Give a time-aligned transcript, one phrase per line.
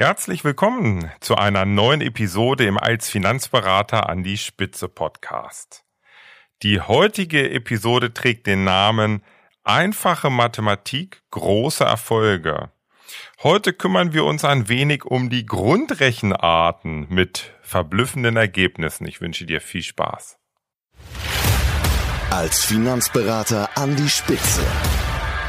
[0.00, 5.84] Herzlich willkommen zu einer neuen Episode im Als Finanzberater an die Spitze Podcast.
[6.62, 9.22] Die heutige Episode trägt den Namen
[9.62, 12.70] Einfache Mathematik, große Erfolge.
[13.42, 19.06] Heute kümmern wir uns ein wenig um die Grundrechenarten mit verblüffenden Ergebnissen.
[19.06, 20.38] Ich wünsche dir viel Spaß.
[22.30, 24.62] Als Finanzberater an die Spitze.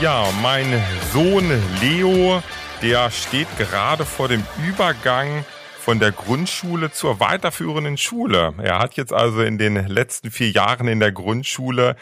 [0.00, 0.82] Ja, mein
[1.12, 1.50] Sohn
[1.82, 2.42] Leo,
[2.80, 5.44] der steht gerade vor dem Übergang
[5.78, 8.54] von der Grundschule zur weiterführenden Schule.
[8.62, 11.96] Er hat jetzt also in den letzten vier Jahren in der Grundschule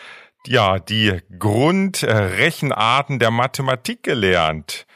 [0.46, 4.86] ja die Grundrechenarten der Mathematik gelernt.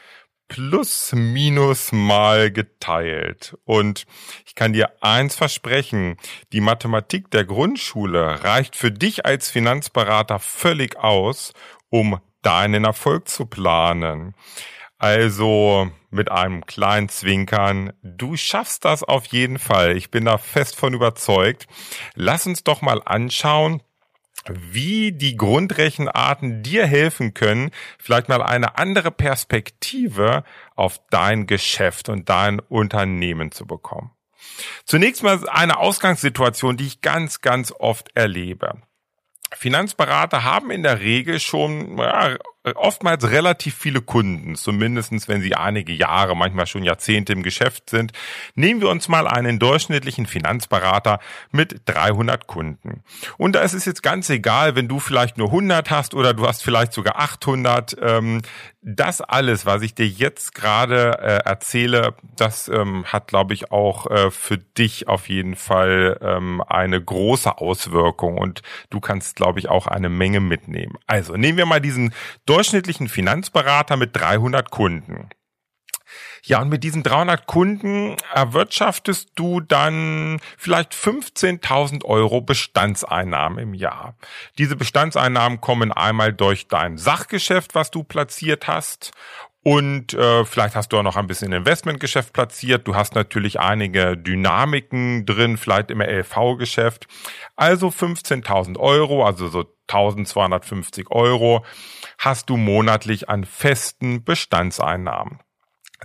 [0.47, 3.57] Plus, minus mal geteilt.
[3.65, 4.05] Und
[4.45, 6.15] ich kann dir eins versprechen,
[6.53, 11.51] die Mathematik der Grundschule reicht für dich als Finanzberater völlig aus,
[11.89, 14.35] um deinen Erfolg zu planen.
[14.99, 19.97] Also mit einem kleinen Zwinkern, du schaffst das auf jeden Fall.
[19.97, 21.67] Ich bin da fest von überzeugt.
[22.15, 23.81] Lass uns doch mal anschauen,
[24.47, 30.43] wie die Grundrechenarten dir helfen können, vielleicht mal eine andere Perspektive
[30.75, 34.11] auf dein Geschäft und dein Unternehmen zu bekommen.
[34.85, 38.81] Zunächst mal eine Ausgangssituation, die ich ganz, ganz oft erlebe.
[39.55, 42.37] Finanzberater haben in der Regel schon ja,
[42.75, 48.13] oftmals relativ viele Kunden, zumindestens wenn sie einige Jahre, manchmal schon Jahrzehnte im Geschäft sind.
[48.55, 51.19] Nehmen wir uns mal einen durchschnittlichen Finanzberater
[51.51, 53.03] mit 300 Kunden.
[53.37, 56.47] Und da ist es jetzt ganz egal, wenn du vielleicht nur 100 hast oder du
[56.47, 57.97] hast vielleicht sogar 800.
[58.01, 58.41] Ähm,
[58.83, 64.07] das alles, was ich dir jetzt gerade äh, erzähle, das ähm, hat, glaube ich, auch
[64.07, 69.69] äh, für dich auf jeden Fall ähm, eine große Auswirkung und du kannst, glaube ich,
[69.69, 70.97] auch eine Menge mitnehmen.
[71.07, 72.13] Also nehmen wir mal diesen
[72.53, 75.29] durchschnittlichen Finanzberater mit 300 Kunden.
[76.45, 84.15] Ja, und mit diesen 300 Kunden erwirtschaftest du dann vielleicht 15.000 Euro Bestandseinnahmen im Jahr.
[84.57, 89.13] Diese Bestandseinnahmen kommen einmal durch dein Sachgeschäft, was du platziert hast
[89.63, 92.85] und äh, vielleicht hast du auch noch ein bisschen Investmentgeschäft platziert.
[92.85, 97.07] Du hast natürlich einige Dynamiken drin, vielleicht im LV-Geschäft.
[97.55, 101.63] Also 15.000 Euro, also so 1250 Euro
[102.17, 105.39] hast du monatlich an festen Bestandseinnahmen.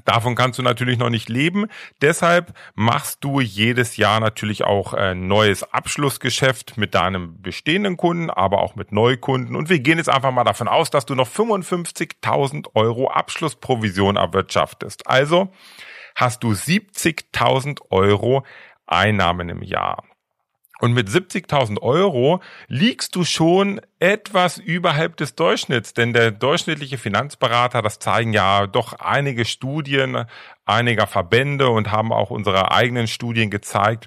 [0.05, 1.67] Davon kannst du natürlich noch nicht leben.
[2.01, 8.59] Deshalb machst du jedes Jahr natürlich auch ein neues Abschlussgeschäft mit deinem bestehenden Kunden, aber
[8.59, 9.57] auch mit Neukunden.
[9.57, 15.07] Und wir gehen jetzt einfach mal davon aus, dass du noch 55.000 Euro Abschlussprovision erwirtschaftest.
[15.07, 15.53] Also
[16.15, 18.45] hast du 70.000 Euro
[18.87, 20.05] Einnahmen im Jahr.
[20.81, 27.83] Und mit 70.000 Euro liegst du schon etwas überhalb des Durchschnitts, denn der durchschnittliche Finanzberater,
[27.83, 30.25] das zeigen ja doch einige Studien
[30.65, 34.07] einiger Verbände und haben auch unsere eigenen Studien gezeigt,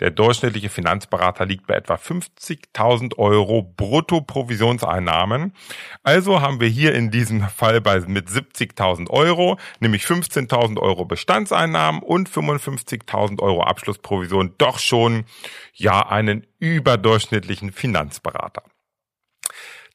[0.00, 5.54] der durchschnittliche Finanzberater liegt bei etwa 50.000 Euro Brutto-Provisionseinnahmen.
[6.02, 12.02] Also haben wir hier in diesem Fall bei mit 70.000 Euro, nämlich 15.000 Euro Bestandseinnahmen
[12.02, 15.24] und 55.000 Euro Abschlussprovision doch schon
[15.72, 18.64] ja einen überdurchschnittlichen Finanzberater.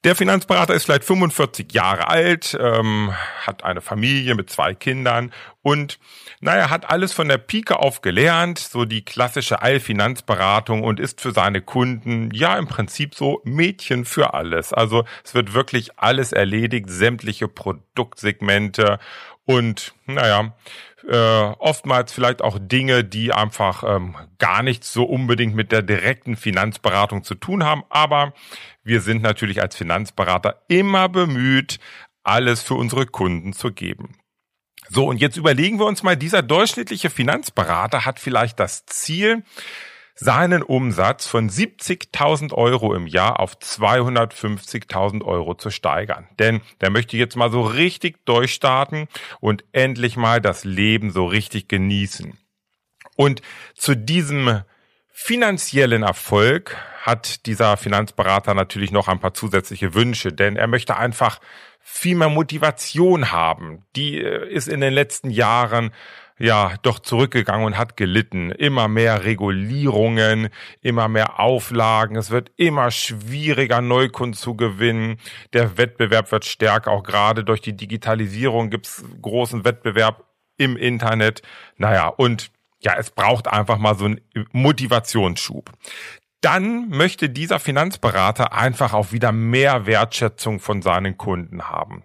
[0.05, 3.11] Der Finanzberater ist vielleicht 45 Jahre alt, ähm,
[3.41, 5.31] hat eine Familie mit zwei Kindern
[5.63, 5.97] und
[6.39, 11.31] naja, hat alles von der Pike auf gelernt, so die klassische Allfinanzberatung und ist für
[11.31, 14.73] seine Kunden ja im Prinzip so Mädchen für alles.
[14.73, 18.99] Also es wird wirklich alles erledigt, sämtliche Produktsegmente
[19.45, 20.53] und naja,
[21.09, 26.35] äh, oftmals vielleicht auch Dinge, die einfach ähm, gar nichts so unbedingt mit der direkten
[26.35, 27.83] Finanzberatung zu tun haben.
[27.89, 28.33] Aber
[28.85, 31.79] wir sind natürlich als Finanzberater immer bemüht,
[32.23, 34.17] alles für unsere Kunden zu geben.
[34.89, 39.43] So, und jetzt überlegen wir uns mal, dieser durchschnittliche Finanzberater hat vielleicht das Ziel,
[40.13, 46.29] seinen Umsatz von 70.000 Euro im Jahr auf 250.000 Euro zu steigern.
[46.39, 49.07] Denn der möchte jetzt mal so richtig durchstarten
[49.41, 52.37] und endlich mal das Leben so richtig genießen.
[53.17, 53.41] Und
[53.73, 54.61] zu diesem
[55.17, 61.39] finanziellen Erfolg hat dieser Finanzberater natürlich noch ein paar zusätzliche Wünsche, denn er möchte einfach
[61.79, 63.85] viel mehr Motivation haben.
[63.95, 65.91] Die äh, ist in den letzten Jahren
[66.37, 68.51] ja doch zurückgegangen und hat gelitten.
[68.51, 70.49] Immer mehr Regulierungen,
[70.81, 72.17] immer mehr Auflagen.
[72.17, 75.15] Es wird immer schwieriger, Neukunden zu gewinnen.
[75.53, 76.91] Der Wettbewerb wird stärker.
[76.91, 80.25] Auch gerade durch die Digitalisierung gibt's großen Wettbewerb
[80.57, 81.41] im Internet.
[81.77, 82.51] Naja, und
[82.85, 84.21] ja, es braucht einfach mal so einen
[84.51, 85.71] Motivationsschub.
[86.39, 92.03] Dann möchte dieser Finanzberater einfach auch wieder mehr Wertschätzung von seinen Kunden haben.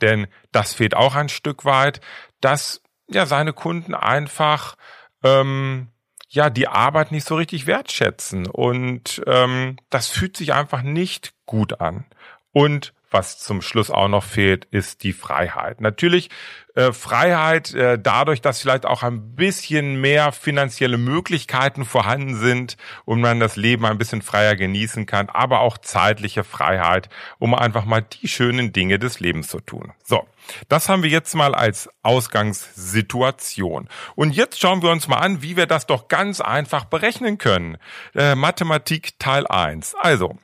[0.00, 2.00] Denn das fehlt auch ein Stück weit,
[2.40, 4.74] dass ja seine Kunden einfach
[5.22, 5.86] ähm,
[6.28, 11.80] ja die Arbeit nicht so richtig wertschätzen und ähm, das fühlt sich einfach nicht gut
[11.80, 12.06] an.
[12.50, 15.80] Und was zum Schluss auch noch fehlt, ist die Freiheit.
[15.80, 16.30] Natürlich
[16.74, 23.20] äh, Freiheit äh, dadurch, dass vielleicht auch ein bisschen mehr finanzielle Möglichkeiten vorhanden sind und
[23.20, 28.00] man das Leben ein bisschen freier genießen kann, aber auch zeitliche Freiheit, um einfach mal
[28.00, 29.92] die schönen Dinge des Lebens zu tun.
[30.02, 30.26] So,
[30.68, 33.88] das haben wir jetzt mal als Ausgangssituation.
[34.14, 37.76] Und jetzt schauen wir uns mal an, wie wir das doch ganz einfach berechnen können.
[38.14, 39.94] Äh, Mathematik Teil 1.
[40.00, 40.38] Also,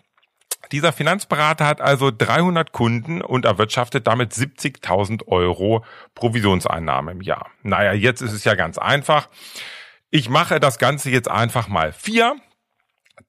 [0.73, 5.85] dieser Finanzberater hat also 300 Kunden und erwirtschaftet damit 70.000 Euro
[6.15, 7.51] Provisionseinnahme im Jahr.
[7.63, 9.29] Naja, jetzt ist es ja ganz einfach.
[10.11, 12.37] Ich mache das Ganze jetzt einfach mal vier.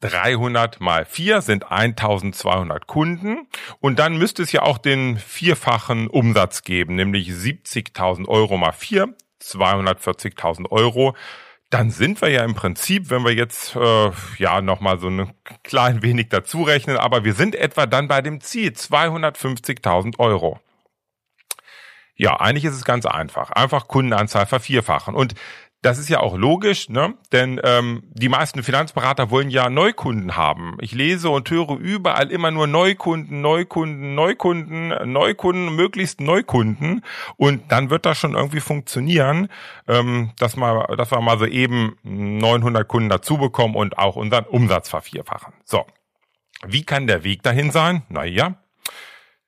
[0.02, 3.48] 300 mal 4 sind 1200 Kunden
[3.80, 9.14] und dann müsste es ja auch den vierfachen Umsatz geben, nämlich 70.000 Euro mal 4,
[9.42, 11.16] 240.000 Euro
[11.70, 15.34] dann sind wir ja im Prinzip, wenn wir jetzt äh, ja nochmal so ein
[15.64, 20.60] klein wenig dazu rechnen, aber wir sind etwa dann bei dem Ziel 250.000 Euro.
[22.16, 23.52] Ja, eigentlich ist es ganz einfach.
[23.52, 25.16] Einfach Kundenanzahl vervierfachen.
[25.16, 25.36] Und
[25.82, 27.14] das ist ja auch logisch, ne?
[27.32, 30.76] denn ähm, die meisten Finanzberater wollen ja Neukunden haben.
[30.82, 37.02] Ich lese und höre überall immer nur Neukunden, Neukunden, Neukunden, Neukunden, möglichst Neukunden.
[37.38, 39.48] Und dann wird das schon irgendwie funktionieren,
[39.88, 44.46] ähm, dass, mal, dass wir mal so eben 900 Kunden dazu bekommen und auch unseren
[44.46, 45.54] Umsatz vervierfachen.
[45.64, 45.86] So,
[46.68, 48.04] wie kann der Weg dahin sein?
[48.10, 48.56] Naja,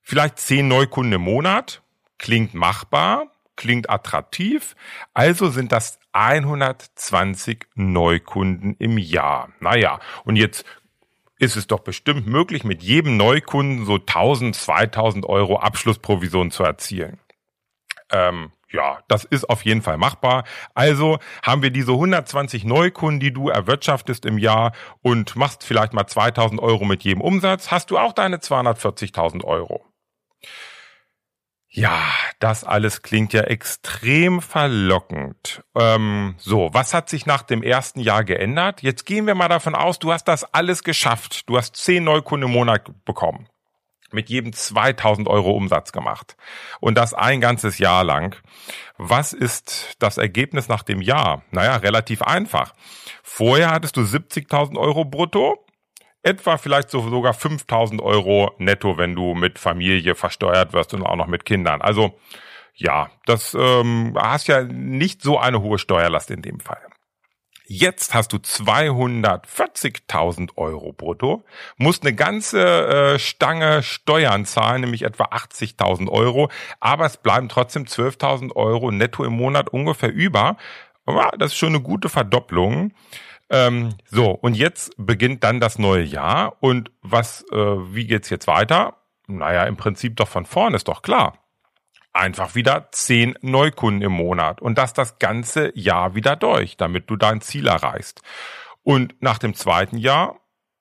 [0.02, 1.82] vielleicht 10 Neukunden im Monat,
[2.18, 3.32] klingt machbar
[3.62, 4.76] klingt attraktiv.
[5.14, 9.50] Also sind das 120 Neukunden im Jahr.
[9.60, 10.66] Naja, und jetzt
[11.38, 17.20] ist es doch bestimmt möglich, mit jedem Neukunden so 1000, 2000 Euro Abschlussprovision zu erzielen.
[18.12, 20.44] Ähm, ja, das ist auf jeden Fall machbar.
[20.74, 24.72] Also haben wir diese 120 Neukunden, die du erwirtschaftest im Jahr
[25.04, 29.86] und machst vielleicht mal 2000 Euro mit jedem Umsatz, hast du auch deine 240.000 Euro.
[31.74, 32.04] Ja,
[32.40, 35.64] das alles klingt ja extrem verlockend.
[35.74, 38.82] Ähm, so, was hat sich nach dem ersten Jahr geändert?
[38.82, 41.48] Jetzt gehen wir mal davon aus, du hast das alles geschafft.
[41.48, 43.48] Du hast zehn Neukunden im Monat bekommen.
[44.12, 46.36] Mit jedem 2000 Euro Umsatz gemacht.
[46.82, 48.36] Und das ein ganzes Jahr lang.
[48.98, 51.44] Was ist das Ergebnis nach dem Jahr?
[51.52, 52.74] Naja, relativ einfach.
[53.24, 55.66] Vorher hattest du 70.000 Euro brutto
[56.24, 61.16] etwa vielleicht so sogar 5000 Euro netto, wenn du mit Familie versteuert wirst und auch
[61.16, 61.82] noch mit Kindern.
[61.82, 62.20] Also
[62.76, 66.82] ja, das ähm, hast ja nicht so eine hohe Steuerlast in dem Fall.
[67.74, 71.46] Jetzt hast du 240.000 Euro brutto,
[71.78, 76.50] musst eine ganze äh, Stange Steuern zahlen, nämlich etwa 80.000 Euro,
[76.82, 80.58] aber es bleiben trotzdem 12.000 Euro netto im Monat ungefähr über.
[81.38, 82.92] Das ist schon eine gute Verdopplung.
[83.52, 86.56] Ähm, so, und jetzt beginnt dann das neue Jahr.
[86.62, 88.96] Und was, äh, wie geht's jetzt weiter?
[89.28, 91.38] Naja, im Prinzip doch von vorne, ist doch klar.
[92.14, 97.16] Einfach wieder zehn Neukunden im Monat und das das ganze Jahr wieder durch, damit du
[97.18, 98.22] dein Ziel erreichst.
[98.84, 100.40] Und nach dem zweiten Jahr,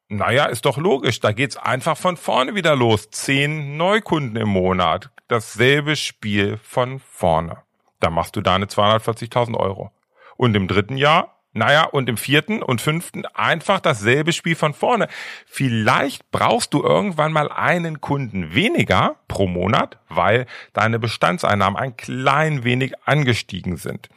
[0.09, 3.11] naja, ist doch logisch, da geht's einfach von vorne wieder los.
[3.11, 5.11] Zehn Neukunden im Monat.
[5.29, 7.59] Dasselbe Spiel von vorne.
[8.01, 9.93] Da machst du deine 240.000 Euro.
[10.37, 15.09] Und im dritten Jahr naja, und im vierten und fünften einfach dasselbe Spiel von vorne.
[15.47, 22.63] Vielleicht brauchst du irgendwann mal einen Kunden weniger pro Monat, weil deine Bestandseinnahmen ein klein
[22.63, 24.09] wenig angestiegen sind.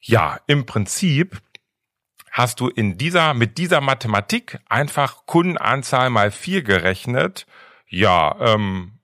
[0.00, 1.40] Ja, im Prinzip
[2.30, 7.46] hast du in dieser, mit dieser Mathematik einfach Kundenanzahl mal vier gerechnet.
[7.88, 8.98] Ja, ähm,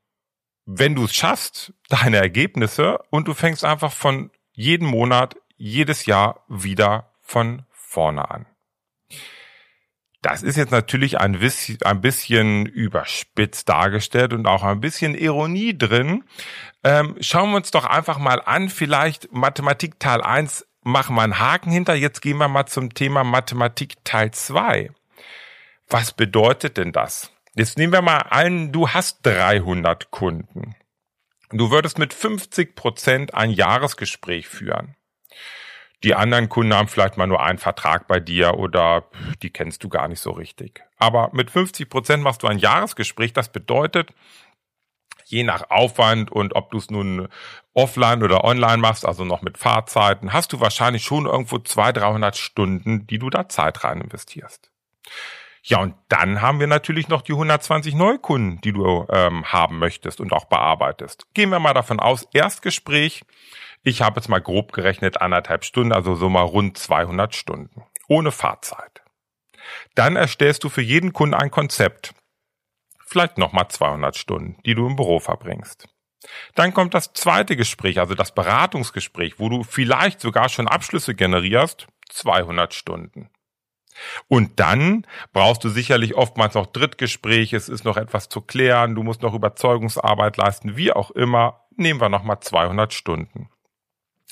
[0.66, 6.44] wenn du es schaffst, deine Ergebnisse und du fängst einfach von jeden Monat, jedes Jahr
[6.48, 8.46] wieder von vorne an.
[10.20, 16.24] Das ist jetzt natürlich ein bisschen, überspitzt dargestellt und auch ein bisschen Ironie drin.
[16.84, 21.38] Ähm, schauen wir uns doch einfach mal an, vielleicht Mathematik Teil 1 machen wir einen
[21.38, 21.94] Haken hinter.
[21.94, 24.90] Jetzt gehen wir mal zum Thema Mathematik Teil 2.
[25.88, 27.32] Was bedeutet denn das?
[27.54, 30.74] Jetzt nehmen wir mal an, du hast 300 Kunden.
[31.50, 34.96] Du würdest mit 50 Prozent ein Jahresgespräch führen.
[36.02, 39.04] Die anderen Kunden haben vielleicht mal nur einen Vertrag bei dir oder
[39.42, 40.82] die kennst du gar nicht so richtig.
[40.96, 43.34] Aber mit 50 Prozent machst du ein Jahresgespräch.
[43.34, 44.14] Das bedeutet,
[45.26, 47.28] je nach Aufwand und ob du es nun
[47.74, 52.36] offline oder online machst, also noch mit Fahrzeiten, hast du wahrscheinlich schon irgendwo 200, 300
[52.36, 54.70] Stunden, die du da Zeit rein investierst.
[55.62, 60.20] Ja, und dann haben wir natürlich noch die 120 Neukunden, die du ähm, haben möchtest
[60.20, 61.26] und auch bearbeitest.
[61.34, 63.22] Gehen wir mal davon aus, Erstgespräch,
[63.82, 68.32] ich habe jetzt mal grob gerechnet anderthalb Stunden, also so mal rund 200 Stunden, ohne
[68.32, 69.02] Fahrzeit.
[69.94, 72.14] Dann erstellst du für jeden Kunden ein Konzept
[73.10, 75.88] vielleicht nochmal 200 Stunden, die du im Büro verbringst.
[76.54, 81.88] Dann kommt das zweite Gespräch, also das Beratungsgespräch, wo du vielleicht sogar schon Abschlüsse generierst,
[82.10, 83.30] 200 Stunden.
[84.28, 89.02] Und dann brauchst du sicherlich oftmals noch Drittgespräche, es ist noch etwas zu klären, du
[89.02, 93.50] musst noch Überzeugungsarbeit leisten, wie auch immer, nehmen wir nochmal 200 Stunden.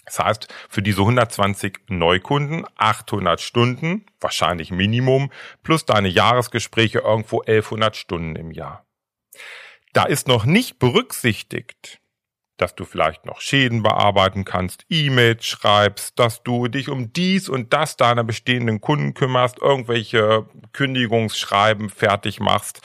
[0.09, 5.31] Das heißt, für diese 120 Neukunden 800 Stunden, wahrscheinlich Minimum,
[5.63, 8.87] plus deine Jahresgespräche irgendwo 1100 Stunden im Jahr.
[9.93, 12.01] Da ist noch nicht berücksichtigt,
[12.57, 17.75] dass du vielleicht noch Schäden bearbeiten kannst, E-Mails schreibst, dass du dich um dies und
[17.75, 22.81] das deiner bestehenden Kunden kümmerst, irgendwelche Kündigungsschreiben fertig machst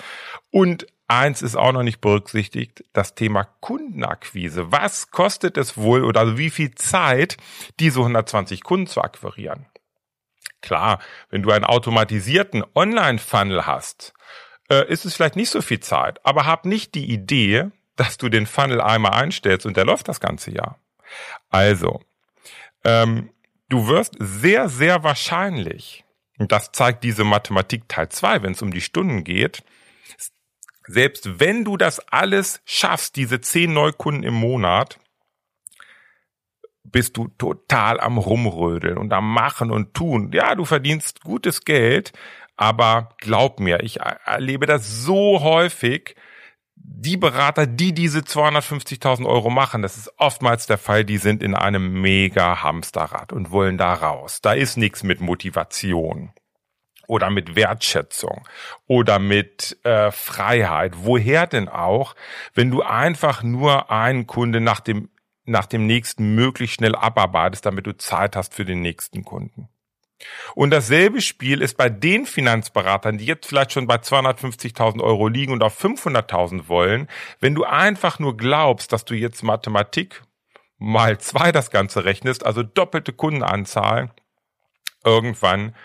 [0.51, 4.71] und Eins ist auch noch nicht berücksichtigt, das Thema Kundenakquise.
[4.71, 7.37] Was kostet es wohl oder also wie viel Zeit,
[7.79, 9.67] diese 120 Kunden zu akquirieren?
[10.61, 14.13] Klar, wenn du einen automatisierten Online-Funnel hast,
[14.71, 18.27] äh, ist es vielleicht nicht so viel Zeit, aber hab nicht die Idee, dass du
[18.27, 20.79] den Funnel einmal einstellst und der läuft das ganze Jahr.
[21.51, 22.01] Also,
[22.83, 23.29] ähm,
[23.69, 26.05] du wirst sehr, sehr wahrscheinlich,
[26.39, 29.63] und das zeigt diese Mathematik Teil 2, wenn es um die Stunden geht,
[30.87, 34.99] selbst wenn du das alles schaffst, diese zehn Neukunden im Monat,
[36.83, 40.31] bist du total am Rumrödeln und am Machen und Tun.
[40.33, 42.11] Ja, du verdienst gutes Geld,
[42.55, 46.15] aber glaub mir, ich erlebe das so häufig.
[46.75, 51.55] Die Berater, die diese 250.000 Euro machen, das ist oftmals der Fall, die sind in
[51.55, 54.41] einem mega Hamsterrad und wollen da raus.
[54.41, 56.33] Da ist nichts mit Motivation
[57.07, 58.47] oder mit Wertschätzung
[58.87, 60.93] oder mit äh, Freiheit.
[60.97, 62.15] Woher denn auch,
[62.53, 65.09] wenn du einfach nur einen Kunde nach dem
[65.45, 69.67] nach dem nächsten möglichst schnell abarbeitest, damit du Zeit hast für den nächsten Kunden.
[70.55, 75.51] Und dasselbe Spiel ist bei den Finanzberatern, die jetzt vielleicht schon bei 250.000 Euro liegen
[75.51, 77.09] und auf 500.000 wollen.
[77.41, 80.23] Wenn du einfach nur glaubst, dass du jetzt Mathematik
[80.77, 84.11] mal zwei das Ganze rechnest, also doppelte Kundenanzahl,
[85.03, 85.75] irgendwann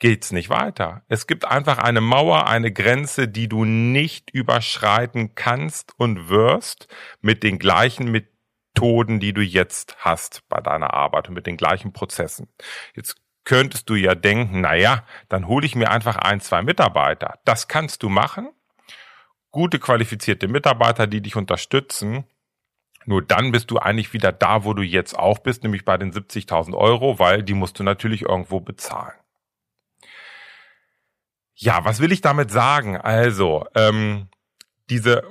[0.00, 1.02] geht's nicht weiter.
[1.08, 6.88] Es gibt einfach eine Mauer, eine Grenze, die du nicht überschreiten kannst und wirst
[7.20, 11.92] mit den gleichen Methoden, die du jetzt hast bei deiner Arbeit und mit den gleichen
[11.92, 12.48] Prozessen.
[12.94, 17.38] Jetzt könntest du ja denken, na ja, dann hole ich mir einfach ein, zwei Mitarbeiter.
[17.44, 18.50] Das kannst du machen.
[19.50, 22.24] Gute qualifizierte Mitarbeiter, die dich unterstützen.
[23.06, 26.12] Nur dann bist du eigentlich wieder da, wo du jetzt auch bist, nämlich bei den
[26.12, 29.14] 70.000 Euro, weil die musst du natürlich irgendwo bezahlen.
[31.60, 32.96] Ja, was will ich damit sagen?
[32.96, 34.28] Also, ähm,
[34.90, 35.24] diese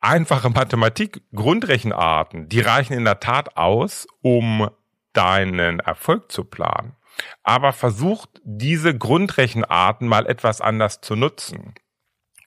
[0.00, 4.68] einfache Mathematik, Grundrechenarten, die reichen in der Tat aus, um
[5.14, 6.94] deinen Erfolg zu planen.
[7.42, 11.74] Aber versucht diese Grundrechenarten mal etwas anders zu nutzen.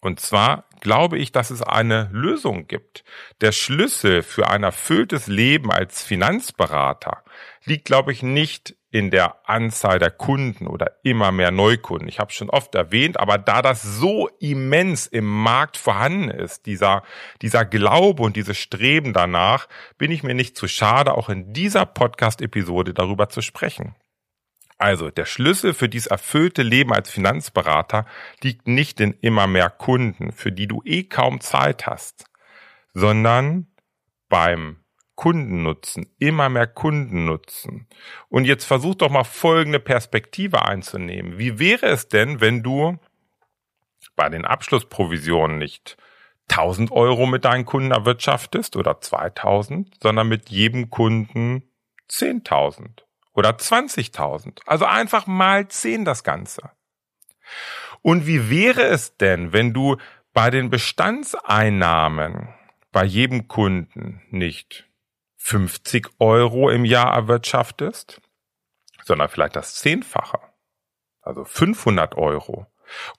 [0.01, 3.03] Und zwar glaube ich, dass es eine Lösung gibt.
[3.41, 7.23] Der Schlüssel für ein erfülltes Leben als Finanzberater
[7.65, 12.07] liegt, glaube ich, nicht in der Anzahl der Kunden oder immer mehr Neukunden.
[12.07, 17.03] Ich habe schon oft erwähnt, aber da das so immens im Markt vorhanden ist, dieser,
[17.41, 19.67] dieser Glaube und dieses Streben danach,
[19.97, 23.95] bin ich mir nicht zu schade, auch in dieser Podcast-Episode darüber zu sprechen.
[24.79, 28.05] Also der Schlüssel für dieses erfüllte Leben als Finanzberater
[28.41, 32.25] liegt nicht in immer mehr Kunden, für die du eh kaum Zeit hast,
[32.93, 33.67] sondern
[34.29, 34.78] beim
[35.19, 37.89] Kundennutzen, immer mehr Kundennutzen.
[38.29, 41.37] Und jetzt versuch doch mal folgende Perspektive einzunehmen.
[41.37, 42.97] Wie wäre es denn, wenn du
[44.15, 45.97] bei den Abschlussprovisionen nicht
[46.47, 51.63] 1000 Euro mit deinen Kunden erwirtschaftest oder 2000, sondern mit jedem Kunden
[52.09, 53.01] 10.000
[53.33, 54.61] oder 20.000.
[54.65, 56.71] Also einfach mal 10 das Ganze.
[58.01, 59.97] Und wie wäre es denn, wenn du
[60.31, 62.53] bei den Bestandseinnahmen
[62.93, 64.88] bei jedem Kunden nicht
[65.39, 68.21] 50 Euro im Jahr erwirtschaftest,
[69.03, 70.39] sondern vielleicht das Zehnfache,
[71.21, 72.67] also 500 Euro,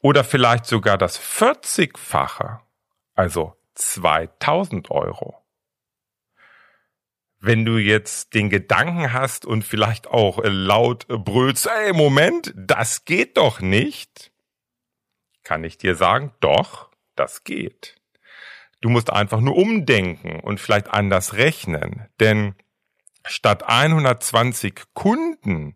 [0.00, 2.60] oder vielleicht sogar das 40-fache,
[3.14, 5.36] also 2000 Euro.
[7.40, 13.38] wenn du jetzt den Gedanken hast und vielleicht auch laut brüllst, ey, Moment, das geht
[13.38, 14.30] doch nicht,
[15.42, 17.99] kann ich dir sagen, doch, das geht.
[18.80, 22.54] Du musst einfach nur umdenken und vielleicht anders rechnen, denn
[23.24, 25.74] statt 120 Kunden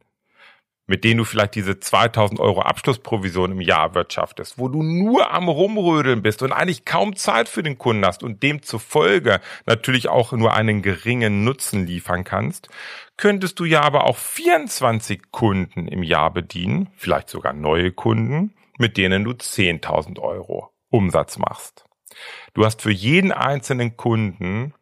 [0.87, 5.49] mit denen du vielleicht diese 2000 Euro Abschlussprovision im Jahr wirtschaftest, wo du nur am
[5.49, 10.53] Rumrödeln bist und eigentlich kaum Zeit für den Kunden hast und demzufolge natürlich auch nur
[10.53, 12.69] einen geringen Nutzen liefern kannst,
[13.17, 18.97] könntest du ja aber auch 24 Kunden im Jahr bedienen, vielleicht sogar neue Kunden, mit
[18.97, 21.84] denen du 10.000 Euro Umsatz machst.
[22.53, 24.75] Du hast für jeden einzelnen Kunden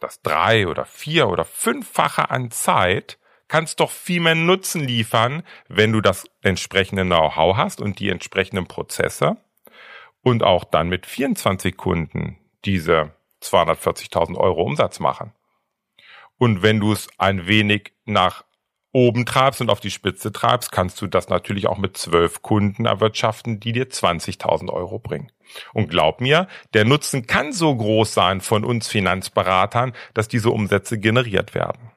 [0.00, 5.92] das drei oder vier oder fünffache an Zeit, kannst doch viel mehr Nutzen liefern, wenn
[5.92, 9.36] du das entsprechende Know-how hast und die entsprechenden Prozesse
[10.22, 15.32] und auch dann mit 24 Kunden diese 240.000 Euro Umsatz machen.
[16.38, 18.44] Und wenn du es ein wenig nach
[18.92, 22.86] oben treibst und auf die Spitze treibst, kannst du das natürlich auch mit zwölf Kunden
[22.86, 25.30] erwirtschaften, die dir 20.000 Euro bringen.
[25.72, 30.98] Und glaub mir, der Nutzen kann so groß sein von uns Finanzberatern, dass diese Umsätze
[30.98, 31.90] generiert werden.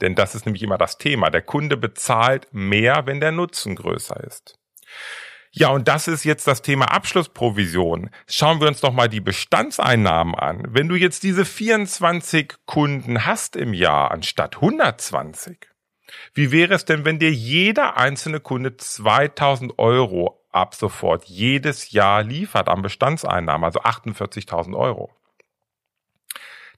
[0.00, 1.30] Denn das ist nämlich immer das Thema.
[1.30, 4.58] Der Kunde bezahlt mehr, wenn der Nutzen größer ist.
[5.52, 8.10] Ja, und das ist jetzt das Thema Abschlussprovision.
[8.26, 10.62] Schauen wir uns noch mal die Bestandseinnahmen an.
[10.68, 15.56] Wenn du jetzt diese 24 Kunden hast im Jahr anstatt 120,
[16.34, 22.22] wie wäre es denn, wenn dir jeder einzelne Kunde 2000 Euro ab sofort jedes Jahr
[22.22, 25.10] liefert an Bestandseinnahmen, also 48.000 Euro?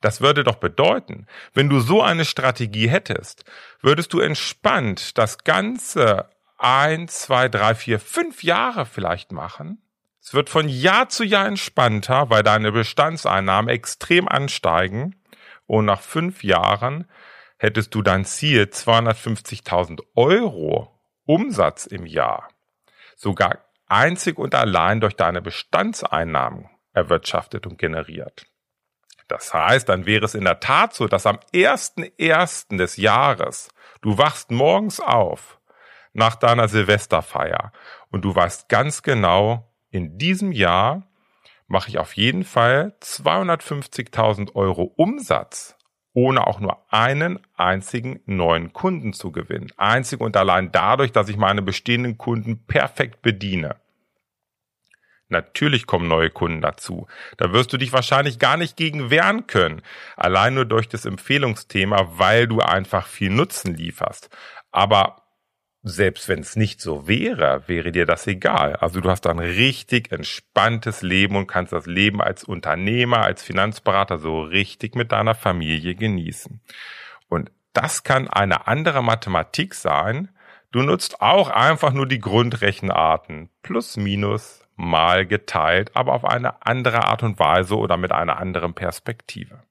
[0.01, 3.45] Das würde doch bedeuten, wenn du so eine Strategie hättest,
[3.81, 9.83] würdest du entspannt das Ganze ein, zwei, drei, vier, fünf Jahre vielleicht machen.
[10.21, 15.17] Es wird von Jahr zu Jahr entspannter, weil deine Bestandseinnahmen extrem ansteigen.
[15.67, 17.07] Und nach fünf Jahren
[17.59, 22.49] hättest du dein Ziel 250.000 Euro Umsatz im Jahr
[23.17, 28.47] sogar einzig und allein durch deine Bestandseinnahmen erwirtschaftet und generiert.
[29.27, 33.69] Das heißt, dann wäre es in der Tat so, dass am ersten ersten des Jahres
[34.01, 35.61] du wachst morgens auf
[36.15, 37.73] nach deiner Silvesterfeier
[38.11, 41.03] und du weißt ganz genau, in diesem Jahr
[41.67, 45.77] mache ich auf jeden Fall 250.000 Euro Umsatz,
[46.13, 49.73] ohne auch nur einen einzigen neuen Kunden zu gewinnen.
[49.77, 53.77] Einzig und allein dadurch, dass ich meine bestehenden Kunden perfekt bediene.
[55.29, 57.07] Natürlich kommen neue Kunden dazu.
[57.37, 59.83] Da wirst du dich wahrscheinlich gar nicht gegen wehren können.
[60.17, 64.31] Allein nur durch das Empfehlungsthema, weil du einfach viel Nutzen lieferst.
[64.71, 65.28] Aber
[65.89, 68.77] selbst wenn es nicht so wäre, wäre dir das egal.
[68.77, 74.19] Also du hast ein richtig entspanntes Leben und kannst das Leben als Unternehmer, als Finanzberater
[74.19, 76.61] so richtig mit deiner Familie genießen.
[77.29, 80.31] Und das kann eine andere Mathematik sein.
[80.71, 83.51] Du nutzt auch einfach nur die Grundrechenarten.
[83.63, 88.75] Plus, minus, mal geteilt, aber auf eine andere Art und Weise oder mit einer anderen
[88.75, 89.63] Perspektive.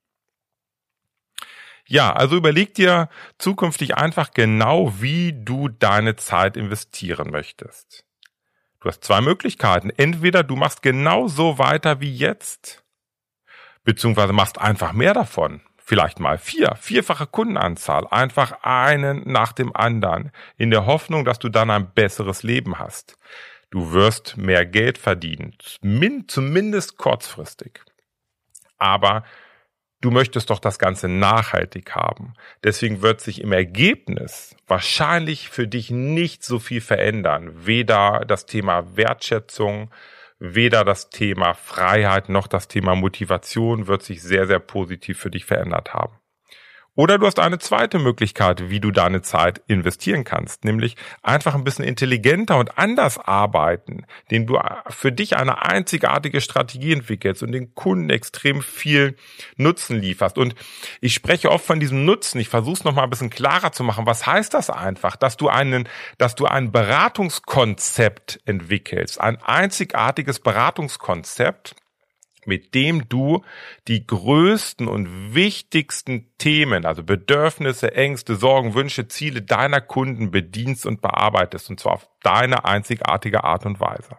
[1.88, 8.06] Ja, also überleg dir zukünftig einfach genau, wie du deine Zeit investieren möchtest.
[8.82, 9.90] Du hast zwei Möglichkeiten.
[9.90, 12.84] Entweder du machst genau so weiter wie jetzt,
[13.84, 15.62] beziehungsweise machst einfach mehr davon.
[15.78, 21.48] Vielleicht mal vier, vierfache Kundenanzahl, einfach einen nach dem anderen, in der Hoffnung, dass du
[21.48, 23.18] dann ein besseres Leben hast.
[23.70, 25.56] Du wirst mehr Geld verdienen,
[26.28, 27.82] zumindest kurzfristig.
[28.78, 29.24] Aber
[30.02, 32.34] du möchtest doch das Ganze nachhaltig haben.
[32.64, 37.66] Deswegen wird sich im Ergebnis wahrscheinlich für dich nicht so viel verändern.
[37.66, 39.92] Weder das Thema Wertschätzung,
[40.40, 45.46] weder das Thema Freiheit noch das Thema Motivation wird sich sehr, sehr positiv für dich
[45.46, 46.14] verändert haben.
[46.98, 51.64] Oder du hast eine zweite Möglichkeit, wie du deine Zeit investieren kannst, nämlich einfach ein
[51.64, 57.76] bisschen intelligenter und anders arbeiten, den du für dich eine einzigartige Strategie entwickelst und den
[57.76, 59.16] Kunden extrem viel
[59.58, 60.40] Nutzen lieferst.
[60.40, 60.56] Und
[61.00, 62.40] ich spreche oft von diesem Nutzen.
[62.40, 64.08] Ich versuche es nochmal ein bisschen klarer zu machen.
[64.08, 65.18] Was heißt das einfach?
[65.18, 71.76] Dass du einen, dass du ein Beratungskonzept entwickelst, ein einzigartiges Beratungskonzept,
[72.48, 73.44] mit dem du
[73.88, 81.02] die größten und wichtigsten Themen, also Bedürfnisse, Ängste, Sorgen, Wünsche, Ziele deiner Kunden bedienst und
[81.02, 84.18] bearbeitest, und zwar auf deine einzigartige Art und Weise.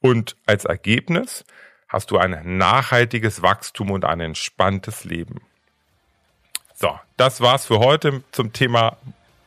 [0.00, 1.44] Und als Ergebnis
[1.88, 5.40] hast du ein nachhaltiges Wachstum und ein entspanntes Leben.
[6.74, 8.98] So, das war's für heute zum Thema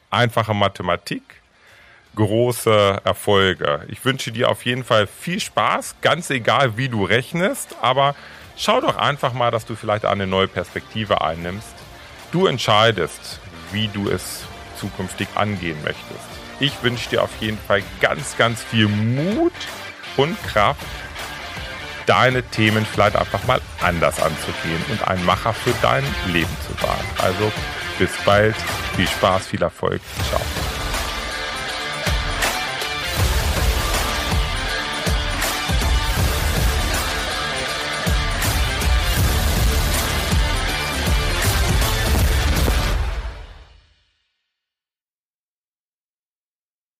[0.09, 1.21] einfache Mathematik
[2.17, 3.85] große Erfolge.
[3.87, 8.13] Ich wünsche dir auf jeden Fall viel Spaß, ganz egal wie du rechnest, aber
[8.57, 11.77] schau doch einfach mal, dass du vielleicht eine neue Perspektive einnimmst
[12.31, 13.39] Du entscheidest,
[13.71, 14.43] wie du es
[14.77, 16.27] zukünftig angehen möchtest.
[16.59, 19.53] Ich wünsche dir auf jeden Fall ganz, ganz viel Mut
[20.17, 20.85] und Kraft,
[22.05, 27.05] deine Themen vielleicht einfach mal anders anzugehen und ein Macher für dein Leben zu sein.
[27.23, 27.51] Also
[27.97, 28.55] bis bald,
[28.95, 30.66] viel Spaß, viel Erfolg, ciao.